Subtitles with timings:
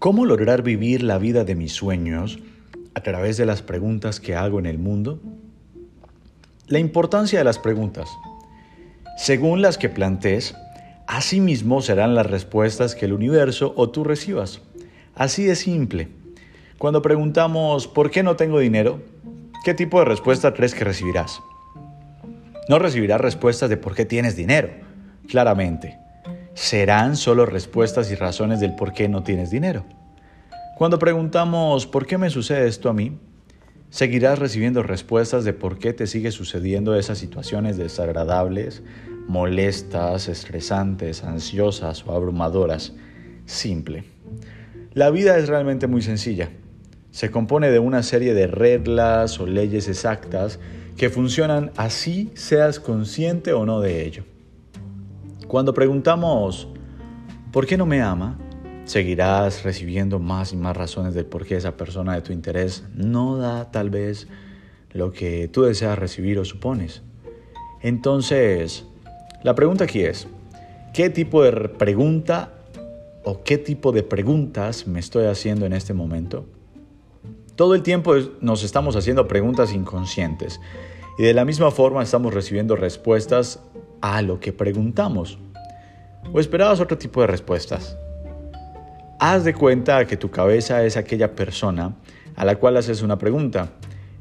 [0.00, 2.38] ¿Cómo lograr vivir la vida de mis sueños
[2.94, 5.20] a través de las preguntas que hago en el mundo?
[6.68, 8.08] La importancia de las preguntas.
[9.18, 10.56] Según las que plantees,
[11.06, 14.62] así mismo serán las respuestas que el universo o tú recibas.
[15.14, 16.08] Así de simple.
[16.78, 19.02] Cuando preguntamos ¿por qué no tengo dinero?
[19.66, 21.42] ¿Qué tipo de respuesta crees que recibirás?
[22.70, 24.70] No recibirás respuestas de por qué tienes dinero,
[25.28, 25.98] claramente
[26.54, 29.84] serán solo respuestas y razones del por qué no tienes dinero.
[30.80, 33.18] Cuando preguntamos ¿por qué me sucede esto a mí?
[33.90, 38.82] Seguirás recibiendo respuestas de por qué te sigue sucediendo esas situaciones desagradables,
[39.28, 42.94] molestas, estresantes, ansiosas o abrumadoras.
[43.44, 44.04] Simple.
[44.94, 46.48] La vida es realmente muy sencilla.
[47.10, 50.60] Se compone de una serie de reglas o leyes exactas
[50.96, 54.24] que funcionan así seas consciente o no de ello.
[55.46, 56.68] Cuando preguntamos,
[57.52, 58.38] ¿por qué no me ama?
[58.90, 63.36] Seguirás recibiendo más y más razones del por qué esa persona de tu interés no
[63.36, 64.26] da tal vez
[64.90, 67.00] lo que tú deseas recibir o supones.
[67.82, 68.84] Entonces,
[69.44, 70.26] la pregunta aquí es,
[70.92, 72.52] ¿qué tipo de pregunta
[73.22, 76.46] o qué tipo de preguntas me estoy haciendo en este momento?
[77.54, 80.60] Todo el tiempo nos estamos haciendo preguntas inconscientes
[81.16, 83.60] y de la misma forma estamos recibiendo respuestas
[84.00, 85.38] a lo que preguntamos?
[86.32, 87.96] ¿O esperabas otro tipo de respuestas?
[89.22, 91.94] Haz de cuenta que tu cabeza es aquella persona
[92.36, 93.72] a la cual haces una pregunta.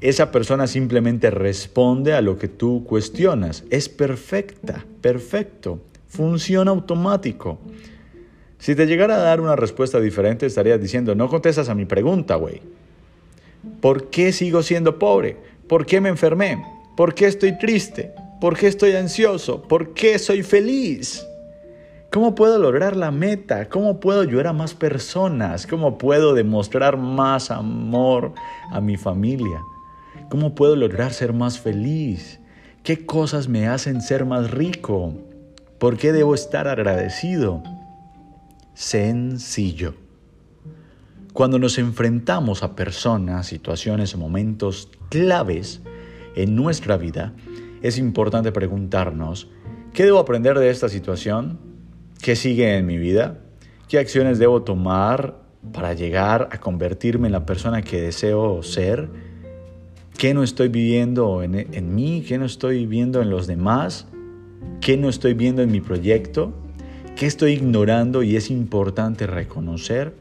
[0.00, 3.62] Esa persona simplemente responde a lo que tú cuestionas.
[3.70, 7.60] Es perfecta, perfecto, funciona automático.
[8.58, 12.34] Si te llegara a dar una respuesta diferente, estarías diciendo, no contestas a mi pregunta,
[12.34, 12.60] güey.
[13.80, 15.36] ¿Por qué sigo siendo pobre?
[15.68, 16.60] ¿Por qué me enfermé?
[16.96, 18.10] ¿Por qué estoy triste?
[18.40, 19.62] ¿Por qué estoy ansioso?
[19.62, 21.24] ¿Por qué soy feliz?
[22.10, 23.68] ¿Cómo puedo lograr la meta?
[23.68, 25.66] ¿Cómo puedo ayudar a más personas?
[25.66, 28.32] ¿Cómo puedo demostrar más amor
[28.70, 29.60] a mi familia?
[30.30, 32.40] ¿Cómo puedo lograr ser más feliz?
[32.82, 35.12] ¿Qué cosas me hacen ser más rico?
[35.78, 37.62] ¿Por qué debo estar agradecido?
[38.72, 39.92] Sencillo.
[41.34, 45.82] Cuando nos enfrentamos a personas, situaciones o momentos claves
[46.36, 47.34] en nuestra vida,
[47.82, 49.50] es importante preguntarnos,
[49.92, 51.67] ¿qué debo aprender de esta situación?
[52.22, 53.38] ¿Qué sigue en mi vida?
[53.88, 55.36] ¿Qué acciones debo tomar
[55.72, 59.08] para llegar a convertirme en la persona que deseo ser?
[60.16, 62.24] ¿Qué no estoy viviendo en, en mí?
[62.26, 64.06] ¿Qué no estoy viendo en los demás?
[64.80, 66.52] ¿Qué no estoy viendo en mi proyecto?
[67.16, 70.14] ¿Qué estoy ignorando y es importante reconocer?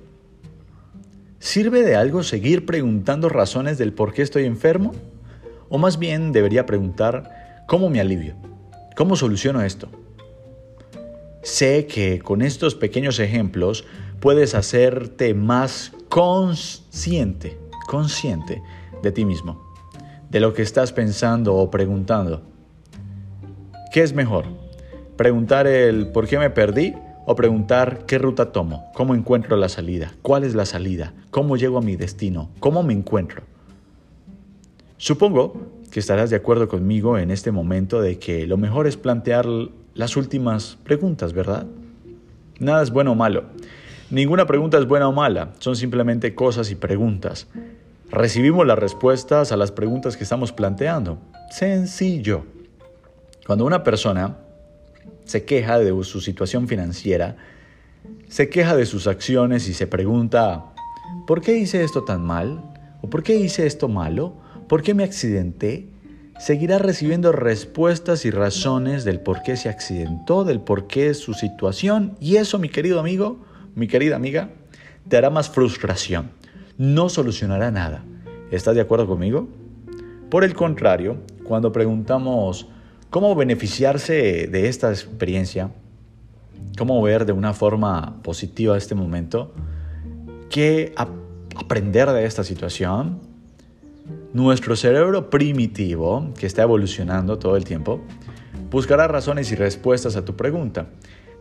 [1.39, 4.93] ¿Sirve de algo seguir preguntando razones del por qué estoy enfermo?
[5.69, 8.35] O más bien debería preguntar ¿Cómo me alivio?
[8.95, 9.89] ¿Cómo soluciono esto?
[11.47, 13.85] Sé que con estos pequeños ejemplos
[14.19, 18.61] puedes hacerte más consciente, consciente
[19.01, 19.73] de ti mismo,
[20.29, 22.41] de lo que estás pensando o preguntando.
[23.93, 24.43] ¿Qué es mejor?
[25.15, 26.93] ¿Preguntar el por qué me perdí
[27.25, 28.91] o preguntar qué ruta tomo?
[28.93, 30.13] ¿Cómo encuentro la salida?
[30.21, 31.13] ¿Cuál es la salida?
[31.31, 32.49] ¿Cómo llego a mi destino?
[32.59, 33.43] ¿Cómo me encuentro?
[34.97, 35.53] Supongo
[35.91, 39.47] que estarás de acuerdo conmigo en este momento de que lo mejor es plantear
[39.97, 41.65] las últimas preguntas, ¿verdad?
[42.59, 43.45] Nada es bueno o malo.
[44.11, 47.47] Ninguna pregunta es buena o mala, son simplemente cosas y preguntas.
[48.11, 51.17] Recibimos las respuestas a las preguntas que estamos planteando.
[51.49, 52.45] Sencillo.
[53.45, 54.37] Cuando una persona
[55.25, 57.35] se queja de su situación financiera,
[58.29, 60.65] se queja de sus acciones y se pregunta,
[61.25, 62.61] ¿por qué hice esto tan mal?
[63.01, 64.35] ¿O por qué hice esto malo?
[64.69, 65.87] ¿Por qué me accidenté?
[66.39, 72.15] Seguirá recibiendo respuestas y razones del por qué se accidentó, del por qué su situación.
[72.19, 73.39] Y eso, mi querido amigo,
[73.73, 74.51] mi querida amiga,
[75.09, 76.29] te hará más frustración.
[76.77, 78.03] No solucionará nada.
[78.51, 79.47] ¿Estás de acuerdo conmigo?
[80.29, 82.67] Por el contrario, cuando preguntamos
[83.09, 85.71] cómo beneficiarse de esta experiencia,
[86.77, 89.53] cómo ver de una forma positiva este momento,
[90.49, 90.93] qué
[91.55, 93.21] aprender de esta situación,
[94.37, 98.01] nuestro cerebro primitivo, que está evolucionando todo el tiempo,
[98.69, 100.89] buscará razones y respuestas a tu pregunta.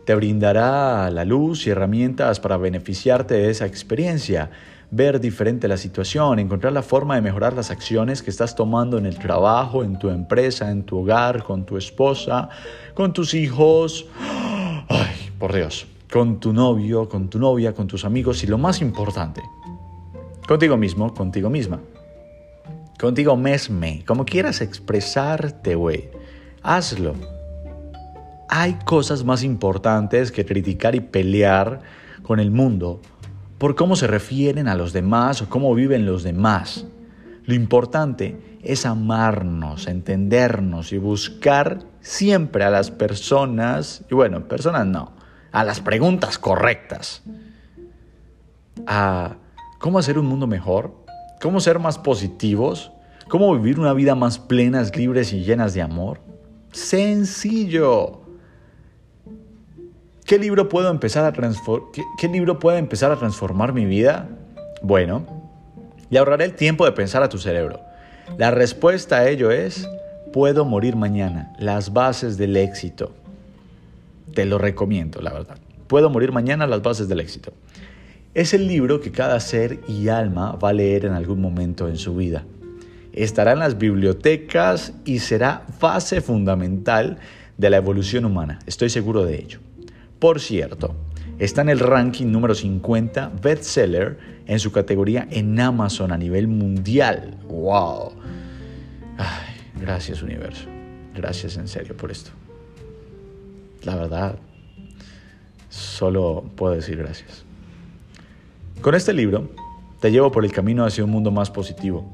[0.03, 4.49] Te brindará la luz y herramientas para beneficiarte de esa experiencia,
[4.89, 9.05] ver diferente la situación, encontrar la forma de mejorar las acciones que estás tomando en
[9.05, 12.49] el trabajo, en tu empresa, en tu hogar, con tu esposa,
[12.95, 14.07] con tus hijos.
[14.89, 18.81] Ay, por Dios, con tu novio, con tu novia, con tus amigos y lo más
[18.81, 19.43] importante,
[20.47, 21.79] contigo mismo, contigo misma.
[22.99, 26.09] Contigo mesme, como quieras expresarte, güey.
[26.63, 27.13] Hazlo.
[28.49, 31.81] Hay cosas más importantes que criticar y pelear
[32.23, 33.01] con el mundo
[33.59, 36.85] por cómo se refieren a los demás o cómo viven los demás.
[37.45, 45.11] Lo importante es amarnos, entendernos y buscar siempre a las personas, y bueno, personas no,
[45.51, 47.21] a las preguntas correctas.
[48.85, 49.35] A
[49.79, 51.06] cómo hacer un mundo mejor,
[51.41, 52.91] cómo ser más positivos,
[53.27, 56.19] cómo vivir una vida más plenas, libres y llenas de amor.
[56.71, 58.21] Sencillo.
[60.25, 61.31] ¿Qué libro, puedo empezar a
[62.17, 64.27] ¿Qué, libro puede empezar a transformar mi vida?
[64.81, 65.25] Bueno,
[66.09, 67.79] le ahorraré el tiempo de pensar a tu cerebro.
[68.37, 69.89] La respuesta a ello es,
[70.33, 73.13] puedo morir mañana, las bases del éxito.
[74.33, 75.57] Te lo recomiendo, la verdad.
[75.87, 77.53] Puedo morir mañana, las bases del éxito.
[78.37, 81.97] Es el libro que cada ser y alma va a leer en algún momento en
[81.97, 82.45] su vida.
[83.11, 87.17] Estará en las bibliotecas y será base fundamental
[87.57, 88.59] de la evolución humana.
[88.67, 89.57] Estoy seguro de ello.
[90.19, 90.93] Por cierto,
[91.39, 97.39] está en el ranking número 50 bestseller en su categoría en Amazon a nivel mundial.
[97.47, 98.11] ¡Wow!
[99.17, 100.65] Ay, gracias universo.
[101.15, 102.29] Gracias en serio por esto.
[103.81, 104.37] La verdad,
[105.69, 107.46] solo puedo decir gracias.
[108.81, 109.49] Con este libro
[109.99, 112.05] te llevo por el camino hacia un mundo más positivo.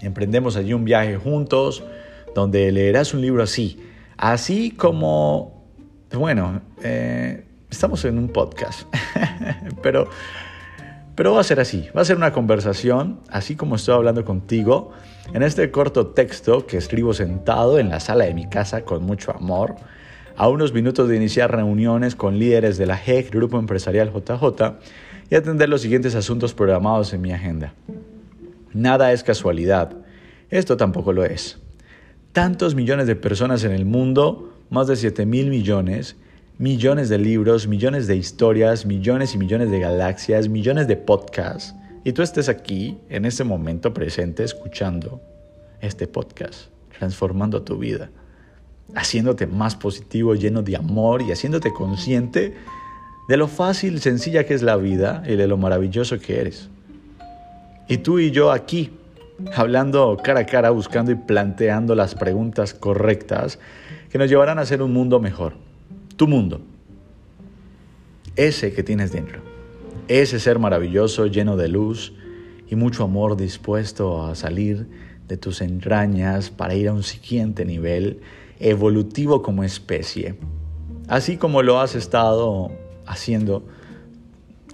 [0.00, 1.84] Emprendemos allí un viaje juntos
[2.34, 3.80] donde leerás un libro así,
[4.16, 5.58] así como
[6.12, 8.88] bueno, eh, estamos en un podcast,
[9.82, 10.08] pero,
[11.14, 14.92] pero va a ser así, va a ser una conversación, así como estoy hablando contigo,
[15.34, 19.32] en este corto texto que escribo sentado en la sala de mi casa con mucho
[19.36, 19.76] amor,
[20.36, 24.78] a unos minutos de iniciar reuniones con líderes de la GEC, Grupo Empresarial JJ,
[25.30, 27.74] y atender los siguientes asuntos programados en mi agenda.
[28.72, 29.96] Nada es casualidad,
[30.50, 31.58] esto tampoco lo es.
[32.32, 36.16] Tantos millones de personas en el mundo más de 7 mil millones,
[36.58, 42.12] millones de libros, millones de historias, millones y millones de galaxias, millones de podcasts, y
[42.12, 45.20] tú estés aquí, en este momento presente, escuchando
[45.80, 48.10] este podcast, transformando tu vida,
[48.94, 52.54] haciéndote más positivo, lleno de amor y haciéndote consciente
[53.28, 56.70] de lo fácil y sencilla que es la vida y de lo maravilloso que eres.
[57.86, 58.90] Y tú y yo aquí,
[59.54, 63.58] hablando cara a cara, buscando y planteando las preguntas correctas
[64.10, 65.54] que nos llevarán a ser un mundo mejor.
[66.16, 66.62] Tu mundo.
[68.34, 69.40] Ese que tienes dentro.
[70.08, 72.14] Ese ser maravilloso, lleno de luz
[72.66, 74.86] y mucho amor dispuesto a salir
[75.28, 78.20] de tus entrañas para ir a un siguiente nivel
[78.58, 80.36] evolutivo como especie.
[81.08, 82.70] Así como lo has estado
[83.08, 83.64] haciendo,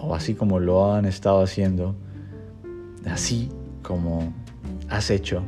[0.00, 1.94] o así como lo han estado haciendo,
[3.06, 3.50] así
[3.82, 4.32] como
[4.88, 5.42] has hecho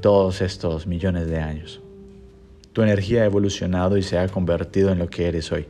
[0.00, 1.80] todos estos millones de años.
[2.72, 5.66] Tu energía ha evolucionado y se ha convertido en lo que eres hoy.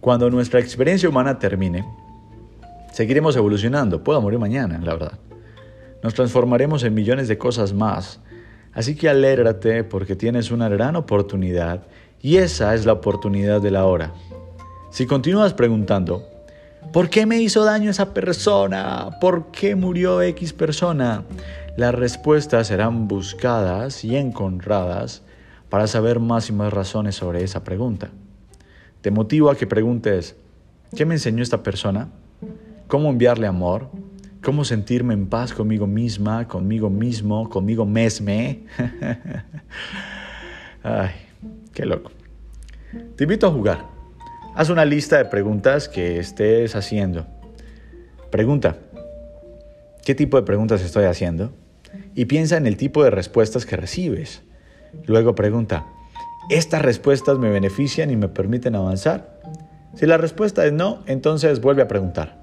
[0.00, 1.84] Cuando nuestra experiencia humana termine,
[2.92, 4.04] seguiremos evolucionando.
[4.04, 5.18] Puedo morir mañana, la verdad.
[6.02, 8.20] Nos transformaremos en millones de cosas más.
[8.72, 11.86] Así que alégrate porque tienes una gran oportunidad
[12.22, 14.12] y esa es la oportunidad de la hora.
[14.90, 16.28] Si continúas preguntando,
[16.92, 19.18] ¿por qué me hizo daño esa persona?
[19.20, 21.22] ¿Por qué murió X persona?
[21.76, 25.22] Las respuestas serán buscadas y encontradas
[25.68, 28.10] para saber más y más razones sobre esa pregunta.
[29.00, 30.34] Te motivo a que preguntes,
[30.96, 32.08] ¿qué me enseñó esta persona?
[32.88, 33.90] ¿Cómo enviarle amor?
[34.42, 38.64] ¿Cómo sentirme en paz conmigo misma, conmigo mismo, conmigo mesme?
[40.82, 41.10] Ay,
[41.72, 42.10] qué loco.
[43.14, 43.89] Te invito a jugar.
[44.60, 47.24] Haz una lista de preguntas que estés haciendo.
[48.28, 48.76] Pregunta,
[50.04, 51.50] ¿qué tipo de preguntas estoy haciendo?
[52.14, 54.42] Y piensa en el tipo de respuestas que recibes.
[55.06, 55.86] Luego pregunta,
[56.50, 59.40] ¿estas respuestas me benefician y me permiten avanzar?
[59.94, 62.42] Si la respuesta es no, entonces vuelve a preguntar.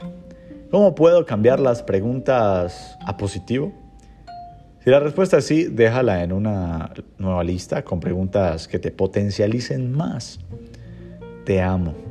[0.72, 3.74] ¿Cómo puedo cambiar las preguntas a positivo?
[4.84, 9.92] Si la respuesta es sí, déjala en una nueva lista con preguntas que te potencialicen
[9.92, 10.40] más.
[11.46, 12.07] Te amo.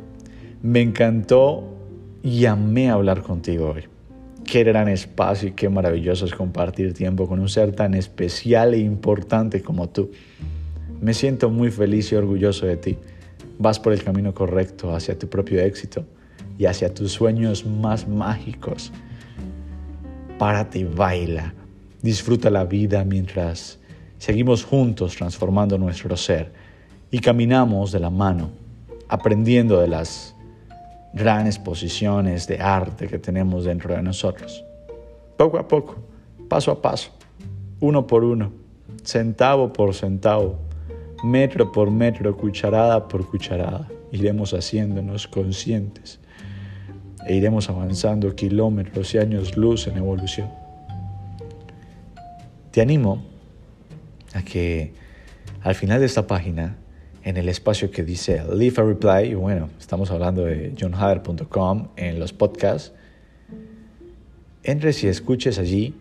[0.63, 1.65] Me encantó
[2.23, 3.85] y amé hablar contigo hoy.
[4.45, 8.79] Qué gran espacio y qué maravilloso es compartir tiempo con un ser tan especial e
[8.79, 10.11] importante como tú.
[11.01, 12.97] Me siento muy feliz y orgulloso de ti.
[13.59, 16.05] Vas por el camino correcto hacia tu propio éxito
[16.59, 18.93] y hacia tus sueños más mágicos.
[20.39, 21.55] Párate y baila.
[22.03, 23.79] Disfruta la vida mientras
[24.19, 26.53] seguimos juntos transformando nuestro ser
[27.11, 28.51] y caminamos de la mano,
[29.09, 30.36] aprendiendo de las
[31.17, 34.63] grandes posiciones de arte que tenemos dentro de nosotros.
[35.39, 35.97] Poco a poco,
[36.47, 37.11] paso a paso,
[37.81, 38.53] uno por uno,
[39.03, 40.59] centavo por centavo,
[41.25, 46.21] metro por metro, cucharada por cucharada, iremos haciéndonos conscientes
[47.27, 50.51] e iremos avanzando kilómetros y años luz en evolución.
[52.73, 53.25] Te animo
[54.35, 54.93] a que
[55.63, 56.77] al final de esta página,
[57.27, 62.21] en el espacio que dice Leave a Reply, y bueno, estamos hablando de johnhader.com en
[62.21, 62.93] los podcasts,
[64.63, 65.93] entres y escuches allí.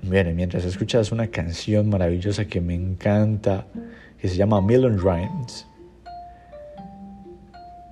[0.00, 3.66] Bien, mientras escuchas una canción maravillosa que me encanta,
[4.18, 5.66] que se llama Million Rhymes,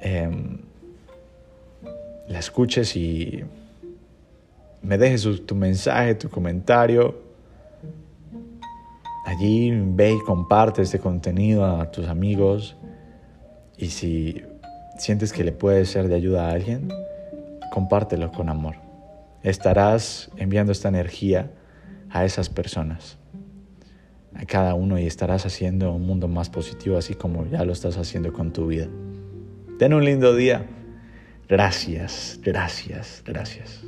[0.01, 0.61] em,
[2.27, 3.45] la escuches y
[4.81, 7.28] me dejes tu mensaje, tu comentario
[9.29, 12.79] Allí ve y comparte este contenido a tus amigos
[13.77, 14.43] y si
[14.97, 16.89] sientes que le puede ser de ayuda a alguien,
[17.71, 18.77] compártelo con amor.
[19.43, 21.51] Estarás enviando esta energía
[22.09, 23.19] a esas personas,
[24.35, 27.99] a cada uno y estarás haciendo un mundo más positivo así como ya lo estás
[27.99, 28.89] haciendo con tu vida.
[29.79, 30.65] Ten un lindo día.
[31.51, 33.85] Gracias, gracias, gracias.